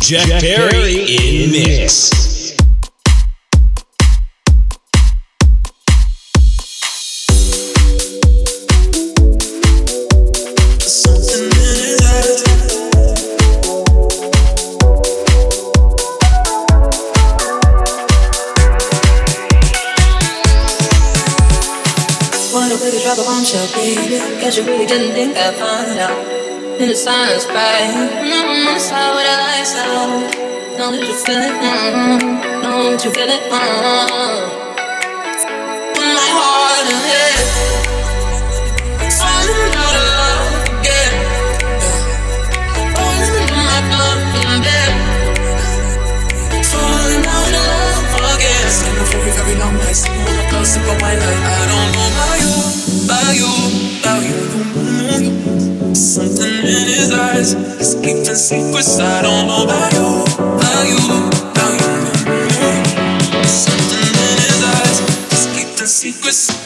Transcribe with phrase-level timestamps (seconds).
[0.00, 2.35] Jack Perry in mix.
[24.56, 26.16] You really didn't think I'd find out.
[26.80, 27.92] In the silence, right?
[27.92, 30.32] Mm-hmm, inside with the lights out.
[30.78, 32.40] Know that you feel it, mm-hmm.
[32.64, 34.48] Know that you feel it, mm-hmm.
[35.92, 37.36] My heart and head.
[39.12, 40.48] Falling out of love
[40.80, 41.12] again.
[43.36, 44.20] In my blood.
[46.64, 48.72] Falling out of love again.
[49.04, 50.08] For you very long nights.
[50.48, 51.44] Close up on my life.
[51.44, 53.46] I don't know about you about you,
[54.00, 55.94] about you.
[55.94, 58.98] Something in his eyes is keeping secrets.
[58.98, 60.98] I don't know about you, about you,
[61.50, 63.44] about you.
[63.46, 64.98] Something in his eyes
[65.32, 66.65] is keeping secrets.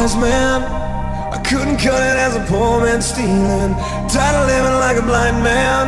[0.00, 0.62] Wise man.
[1.36, 3.72] I couldn't cut it as a poor man stealing.
[4.08, 5.84] Tired of living like a blind man.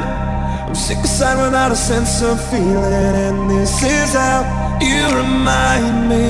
[0.68, 3.14] I'm sick aside without a sense of feeling.
[3.26, 4.40] And this is how
[4.80, 6.28] you remind me.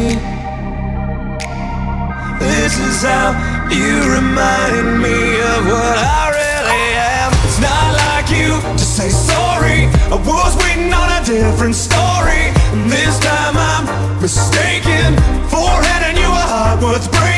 [2.39, 3.35] This is how
[3.79, 5.19] you remind me
[5.53, 6.85] of what I really
[7.19, 7.31] am.
[7.47, 9.91] It's not like you to say sorry.
[10.15, 12.45] I was waiting on a different story.
[12.75, 13.85] And this time I'm
[14.23, 15.19] mistaken
[15.51, 17.32] for handing you a heart worth breaking.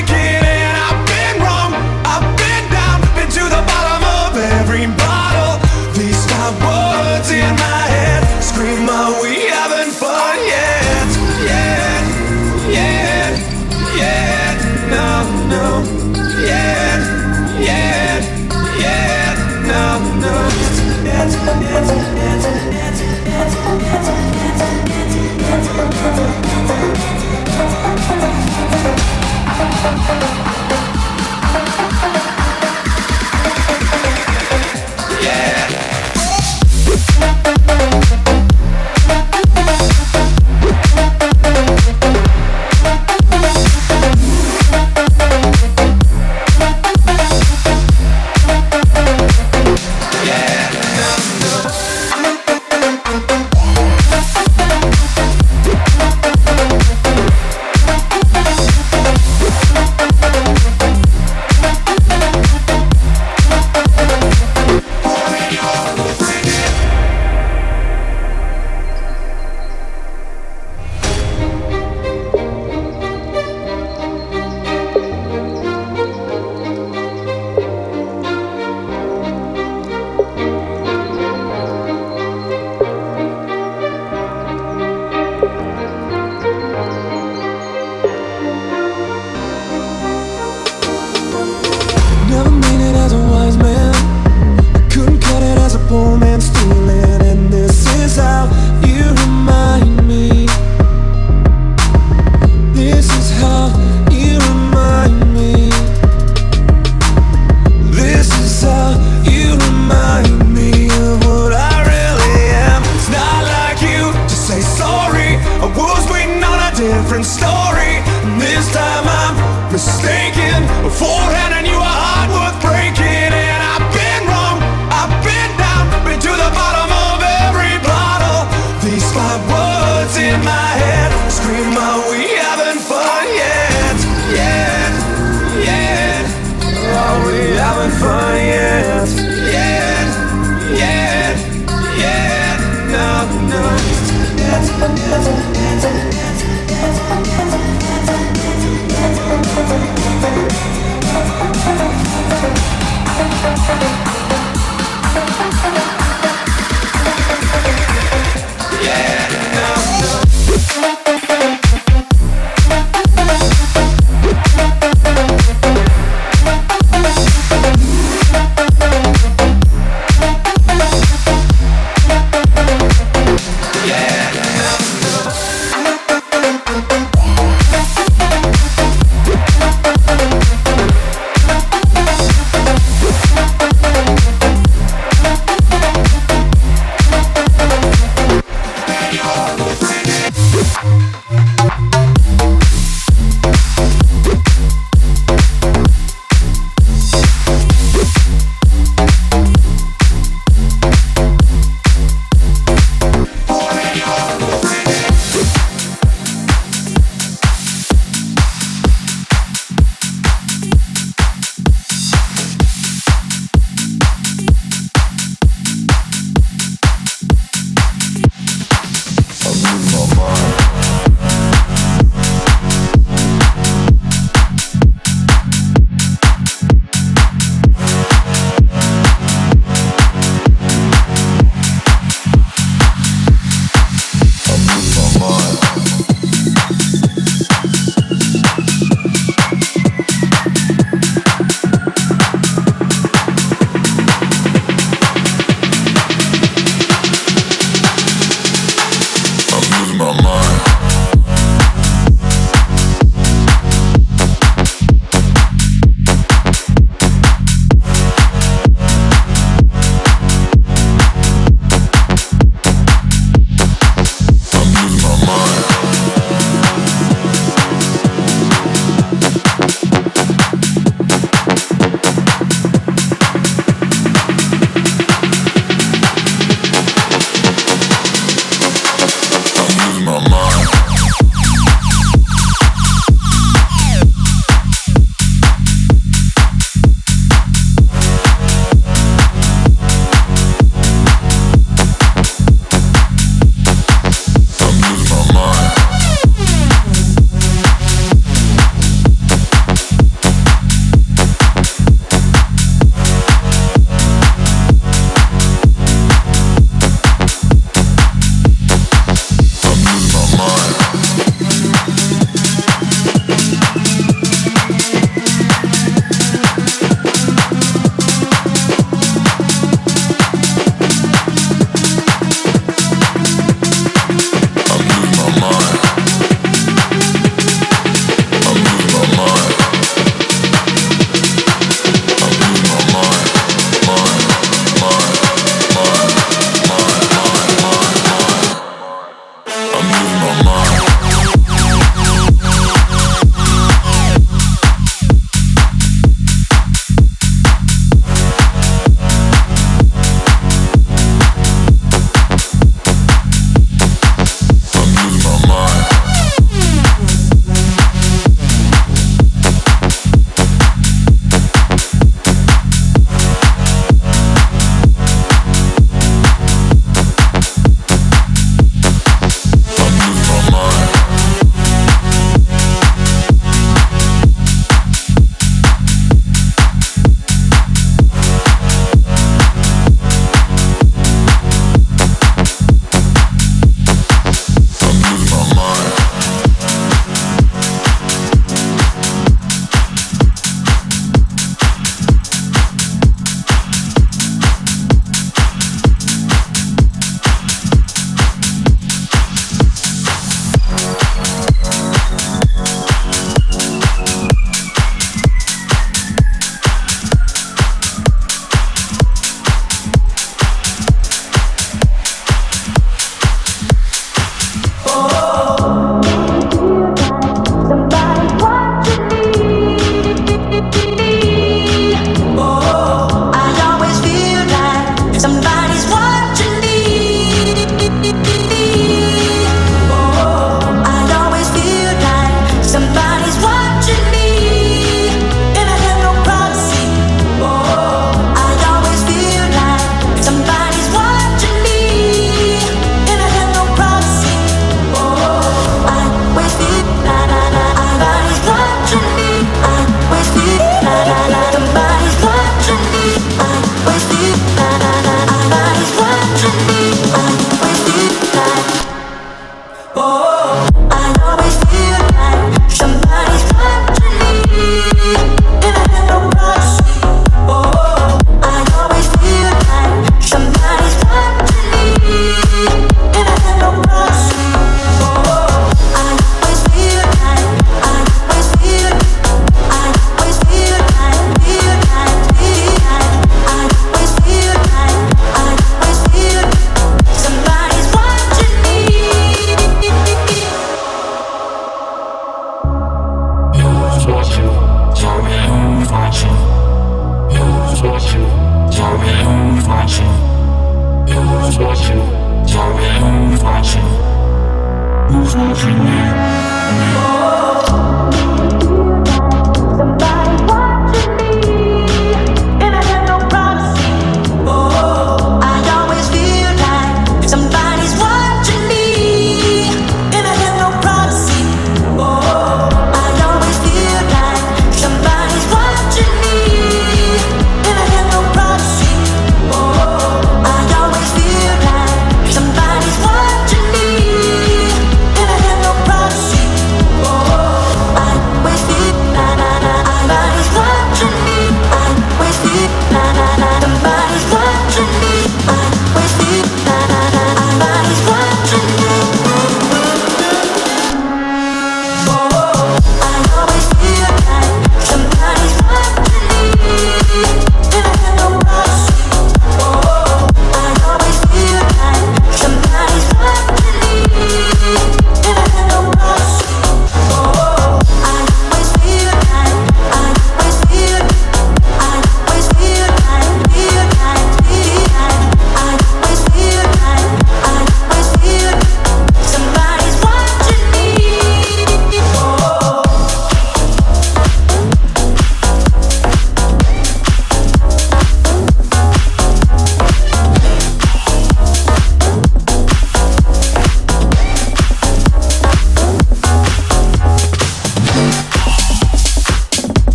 [4.34, 5.60] Bottom every bottle.
[5.94, 11.08] These five words in my head scream, Are we having fun yet?
[11.50, 12.04] Yet,
[12.68, 13.38] yet,
[13.96, 14.56] yet,
[14.90, 15.08] no,
[15.54, 15.66] no,
[16.42, 17.00] yet,
[17.60, 18.22] yet,
[18.78, 19.36] yet,
[19.70, 19.84] no,
[20.20, 20.34] no,
[21.04, 22.54] yet, yet, yet,
[30.06, 30.33] Never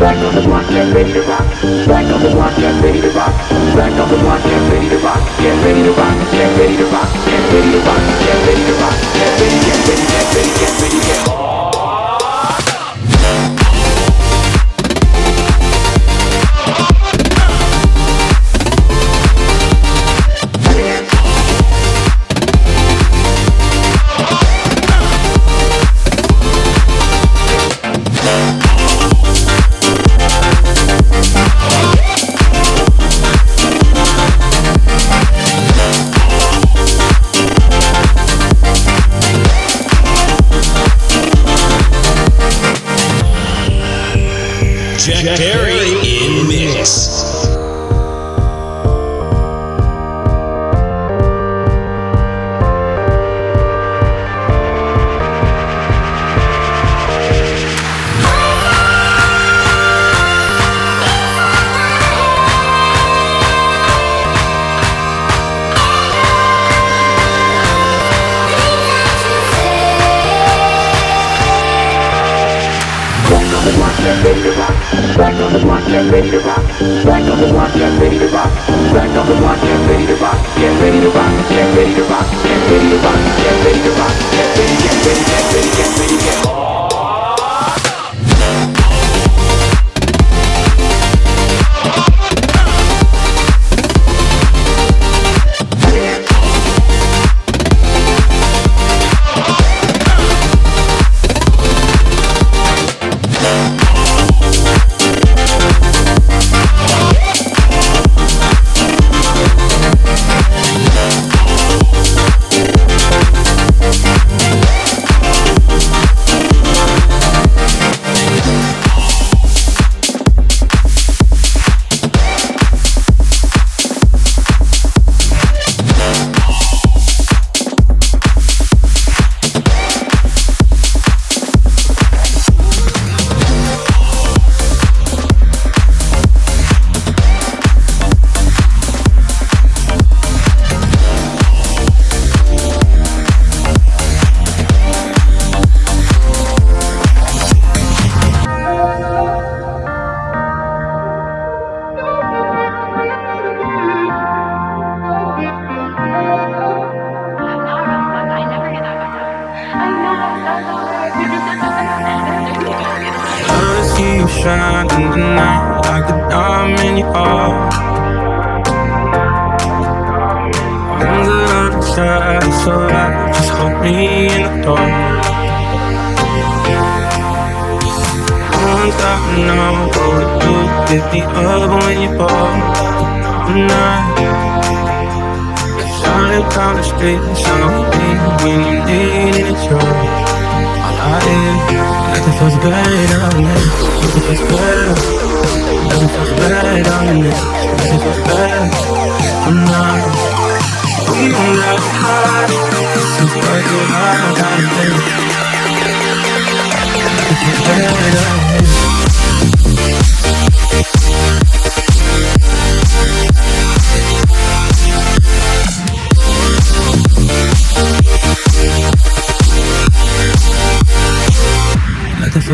[0.00, 1.44] Black on the block, get ready to rock.
[1.84, 3.36] Black on the block, get ready to rock.
[3.74, 5.20] Black on the block, get ready to rock.
[5.36, 6.16] Get ready to rock.
[6.32, 7.08] Get ready to rock.
[7.28, 8.00] Get ready to rock.
[8.24, 8.96] Get ready to rock.
[9.12, 11.39] Get ready, get ready, get ready, get ready, get ready.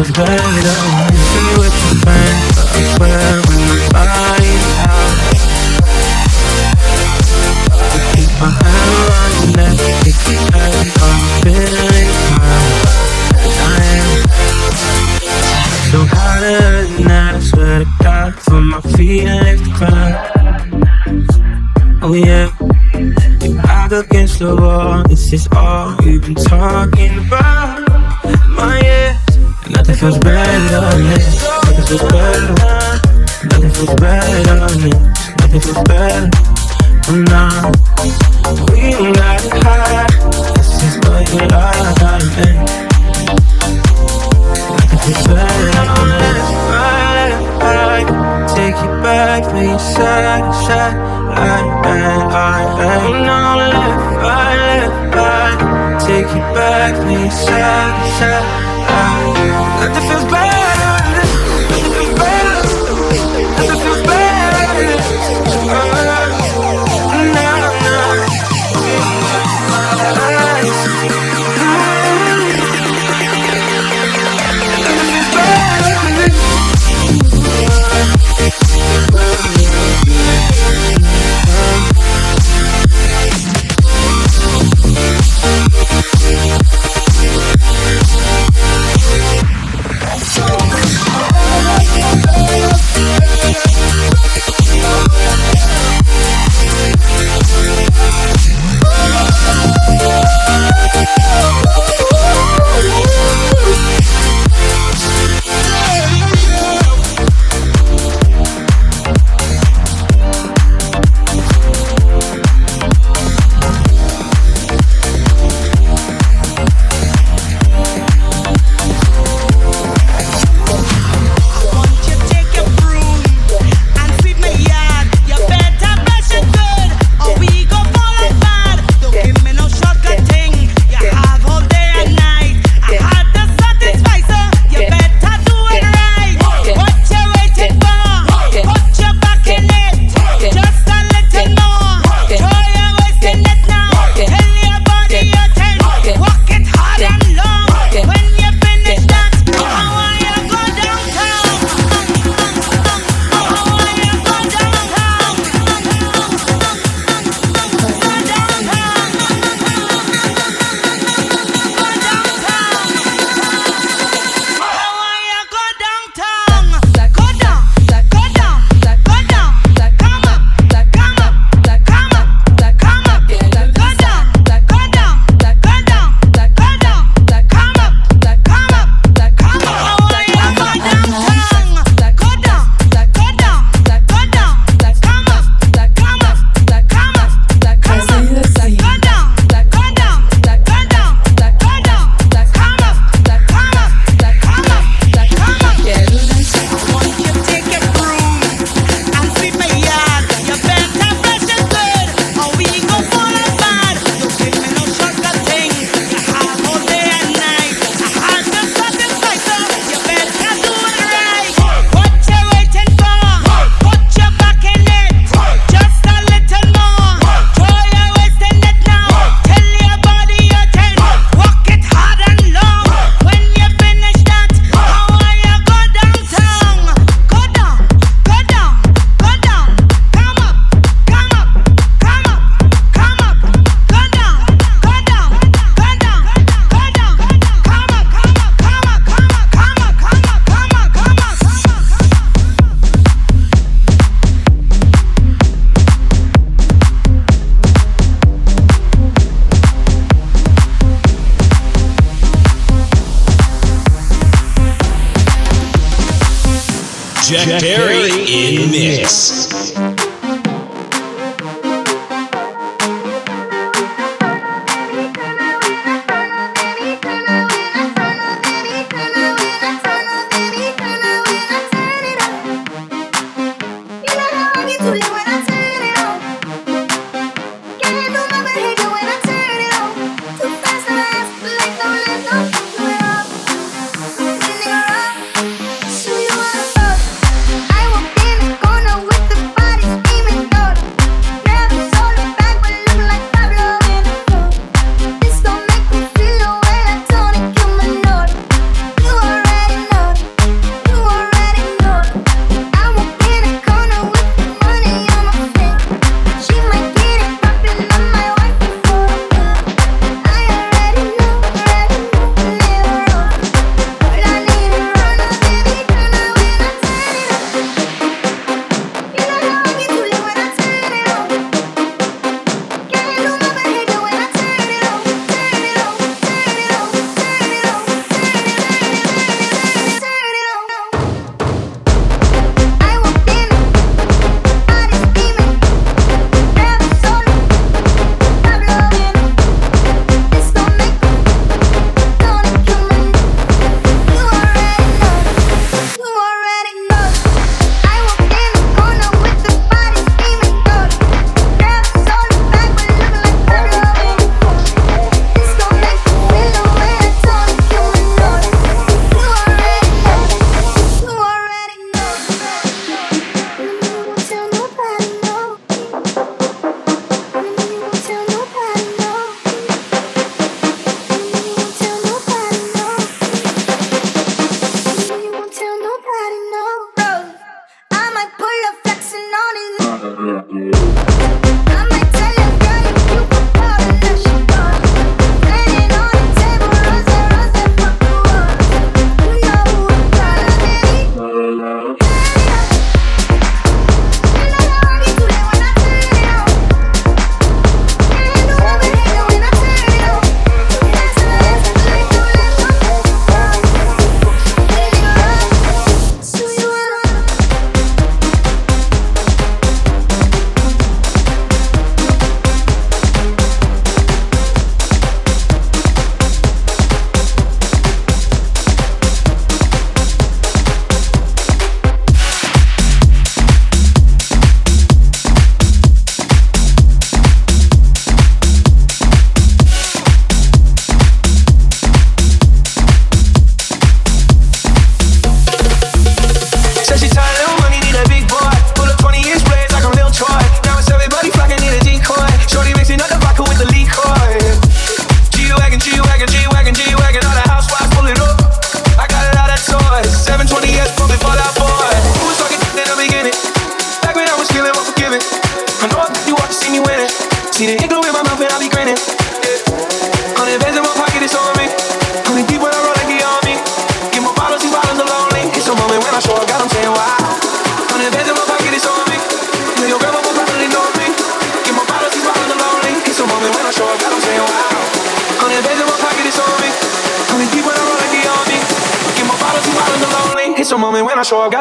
[0.09, 1.06] Nothing feels
[34.77, 35.15] better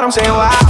[0.05, 0.29] I'm saying?
[0.29, 0.64] Why?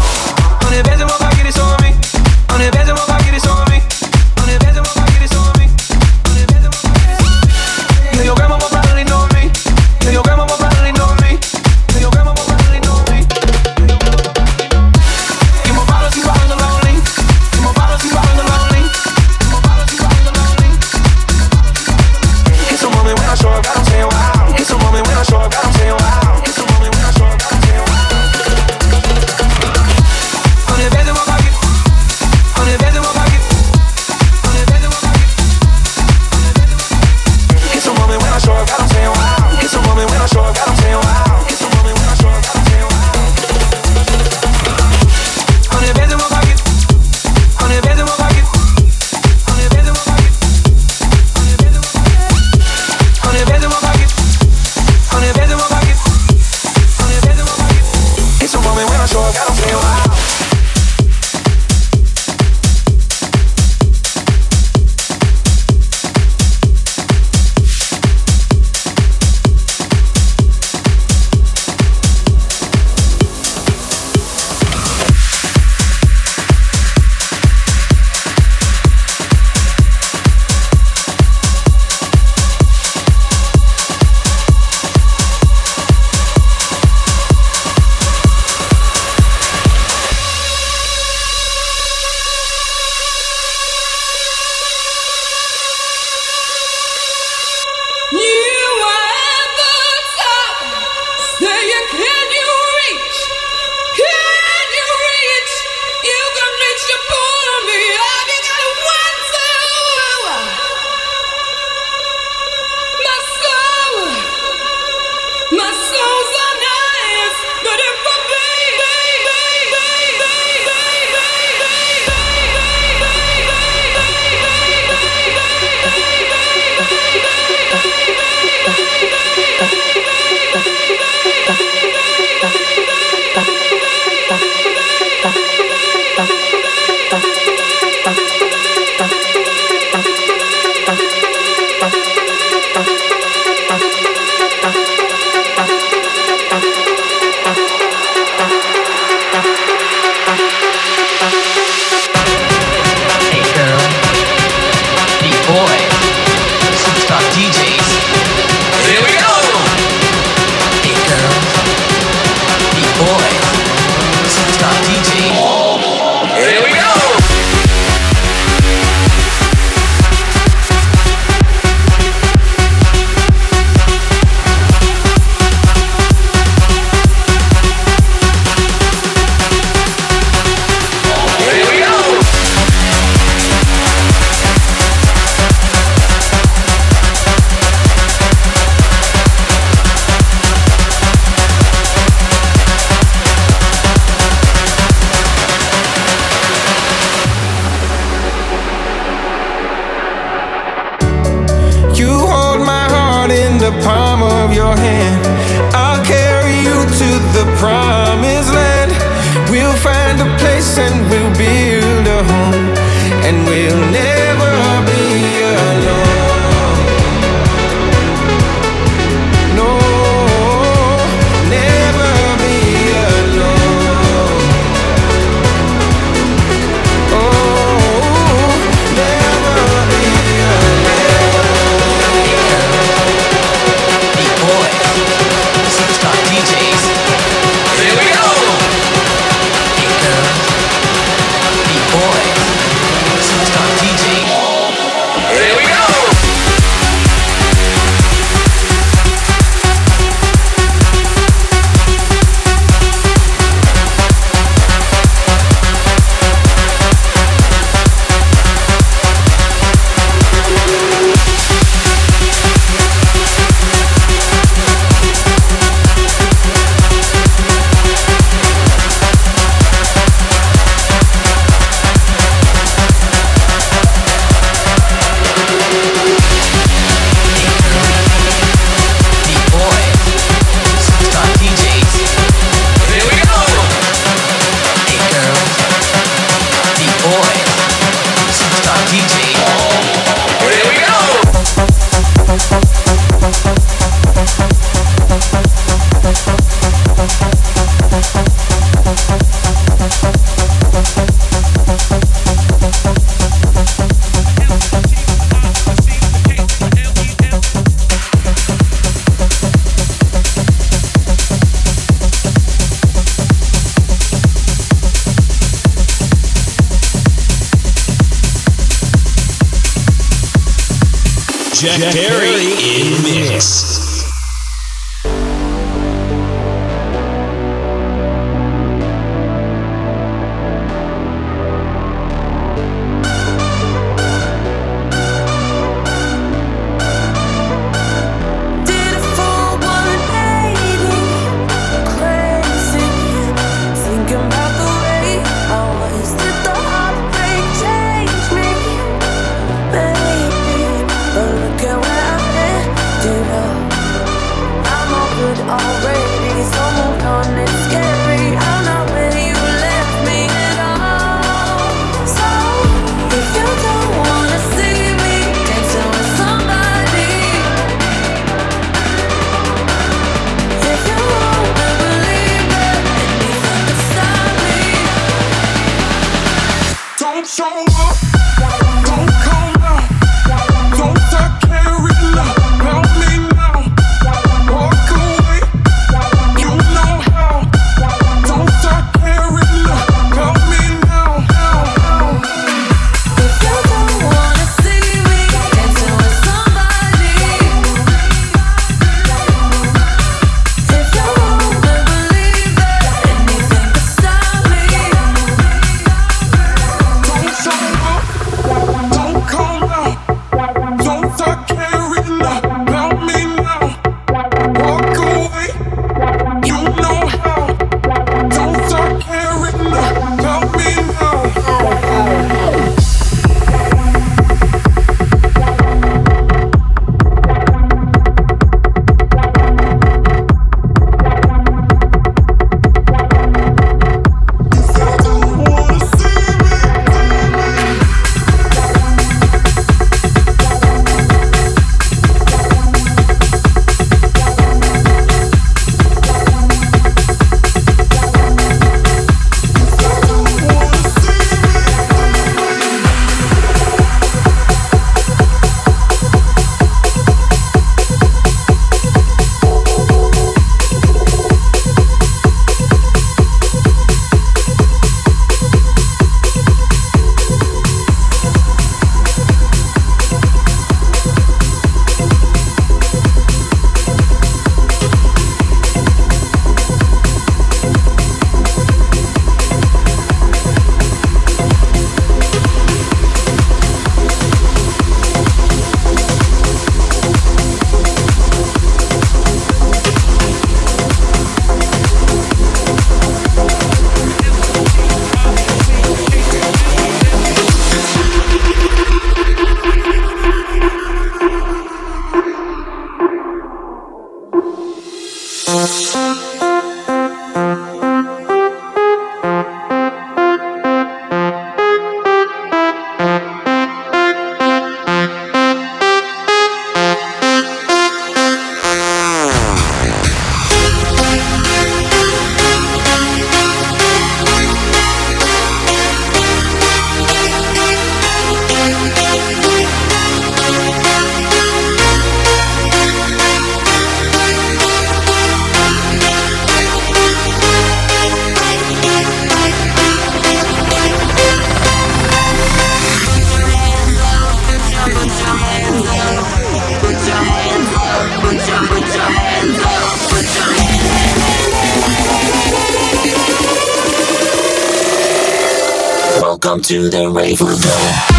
[556.66, 558.15] To the Raver Dome.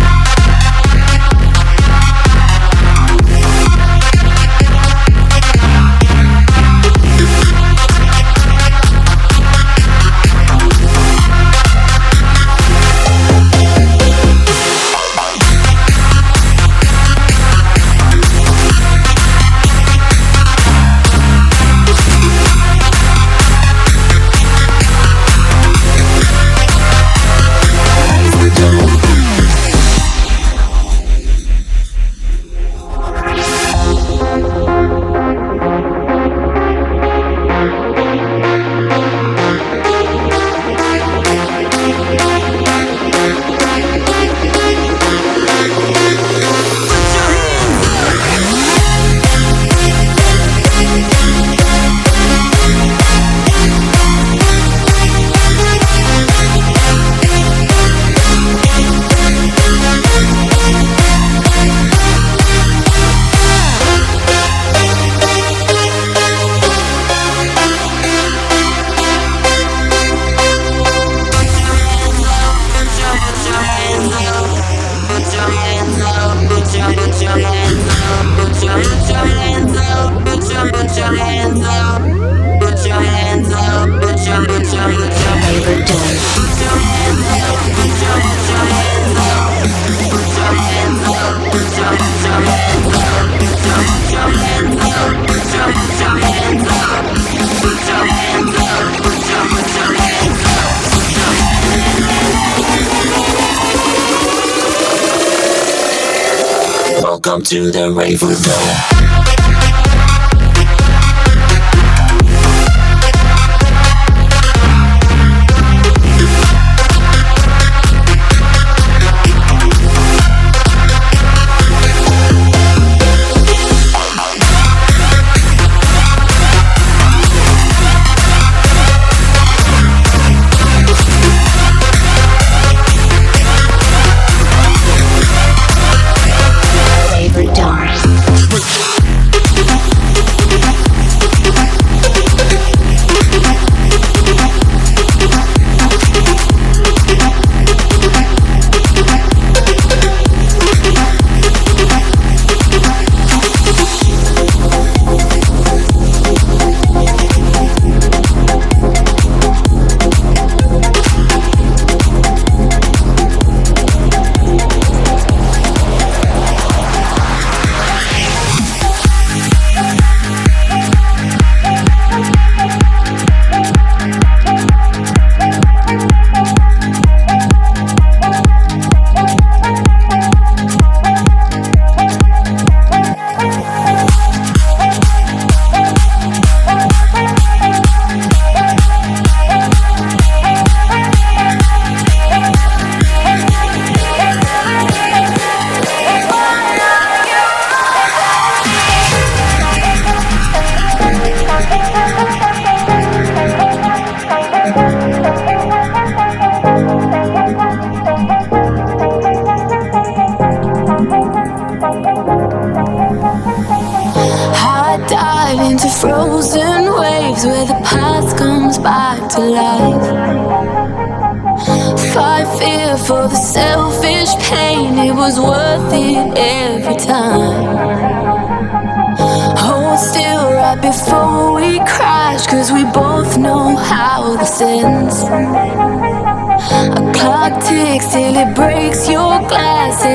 [107.49, 108.95] To the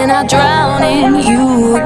[0.07, 1.77] raver drown in you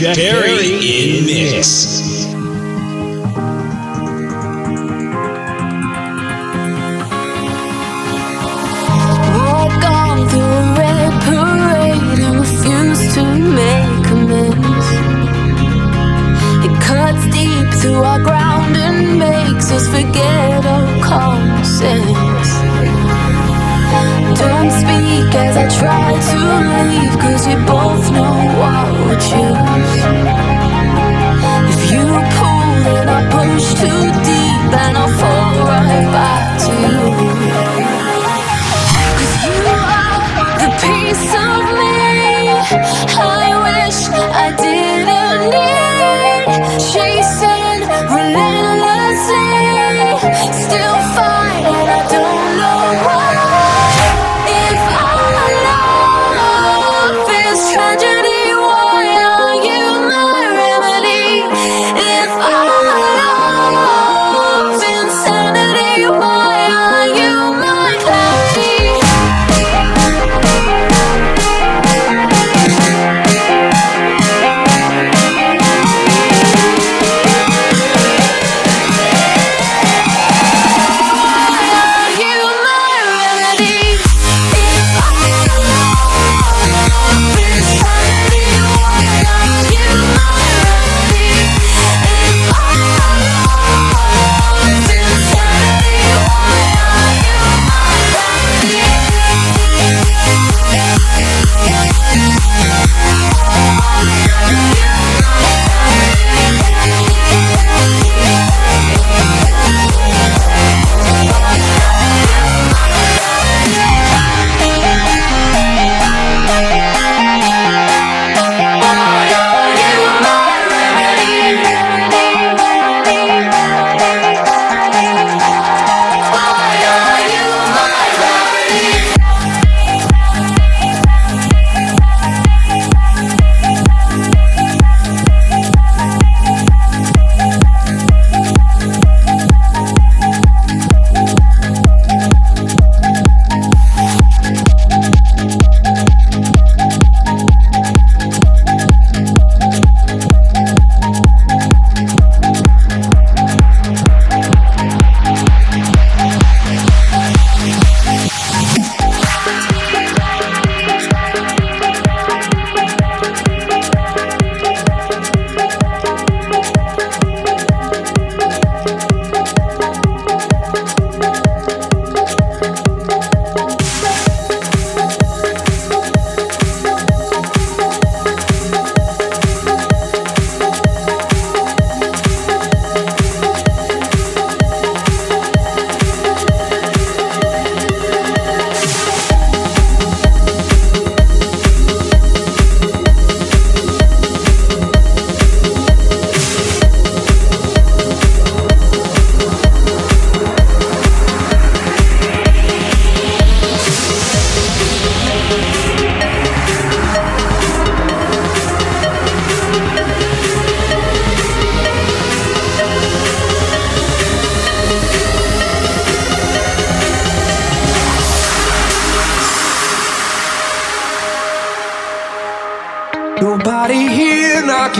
[0.00, 1.89] Jack, in mix.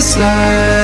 [0.00, 0.79] this life